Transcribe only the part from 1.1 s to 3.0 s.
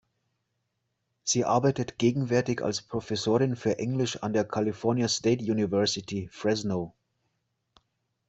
Sie arbeitet gegenwärtig als